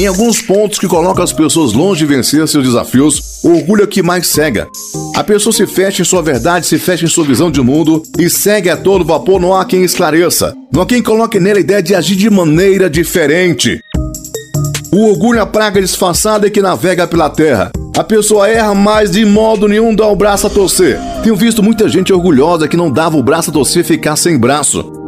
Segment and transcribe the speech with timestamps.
[0.00, 4.02] Em alguns pontos que colocam as pessoas longe de vencer seus desafios, orgulho é que
[4.02, 4.66] mais cega.
[5.14, 8.30] A pessoa se fecha em sua verdade, se fecha em sua visão de mundo e
[8.30, 10.56] segue a todo vapor, não há quem esclareça.
[10.72, 13.78] Não há quem coloque nele a ideia de agir de maneira diferente.
[14.90, 17.70] O orgulho é a praga disfarçada que navega pela terra.
[17.94, 20.98] A pessoa erra, mas de modo nenhum dá o braço a torcer.
[21.22, 24.99] Tenho visto muita gente orgulhosa que não dava o braço a torcer ficar sem braço.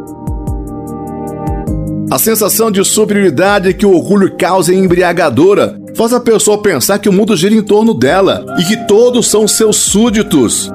[2.11, 5.79] A sensação de superioridade que o orgulho causa é embriagadora.
[5.95, 9.47] Faz a pessoa pensar que o mundo gira em torno dela e que todos são
[9.47, 10.71] seus súditos.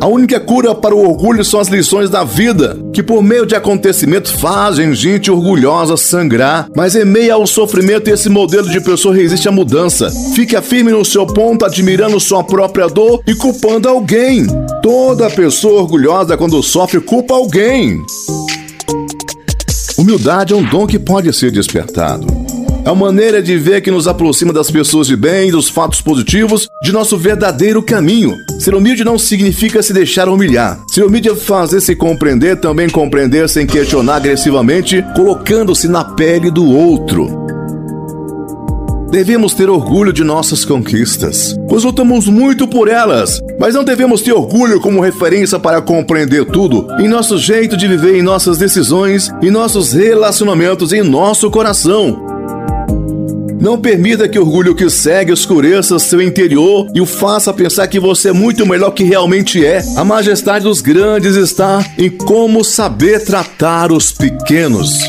[0.00, 3.54] A única cura para o orgulho são as lições da vida, que por meio de
[3.54, 9.46] acontecimentos fazem gente orgulhosa sangrar, mas em meio ao sofrimento esse modelo de pessoa resiste
[9.46, 10.10] à mudança.
[10.34, 14.46] Fica firme no seu ponto, admirando sua própria dor e culpando alguém.
[14.82, 18.02] Toda pessoa orgulhosa quando sofre culpa alguém.
[20.10, 22.26] Humildade é um dom que pode ser despertado.
[22.84, 26.68] É uma maneira de ver que nos aproxima das pessoas de bem, dos fatos positivos,
[26.82, 28.34] de nosso verdadeiro caminho.
[28.58, 30.80] Ser humilde não significa se deixar humilhar.
[30.88, 36.66] Ser humilde é fazer se compreender, também compreender sem questionar agressivamente, colocando-se na pele do
[36.68, 37.49] outro.
[39.10, 44.32] Devemos ter orgulho de nossas conquistas, pois lutamos muito por elas, mas não devemos ter
[44.32, 49.50] orgulho como referência para compreender tudo em nosso jeito de viver, em nossas decisões, em
[49.50, 52.24] nossos relacionamentos, em nosso coração.
[53.60, 57.98] Não permita que o orgulho que segue escureça seu interior e o faça pensar que
[57.98, 59.82] você é muito melhor que realmente é.
[59.96, 65.00] A majestade dos grandes está em como saber tratar os pequenos.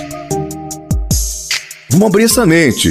[1.91, 2.89] Vamos abrir essa mente.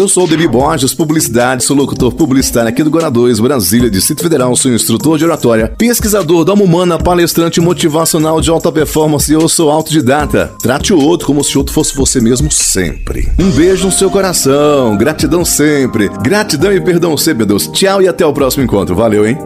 [0.00, 4.22] Eu sou o Debi Borges, publicidade, sou locutor publicitário aqui do Guará 2, Brasília, Distrito
[4.22, 9.46] Federal, sou instrutor de oratória, pesquisador da humana, palestrante motivacional de alta performance e eu
[9.46, 10.54] sou autodidata.
[10.62, 13.30] Trate o outro como se o outro fosse você mesmo sempre.
[13.38, 17.66] Um beijo no seu coração, gratidão sempre, gratidão e perdão sempre, Deus.
[17.66, 18.96] Tchau e até o próximo encontro.
[18.96, 19.36] Valeu, hein?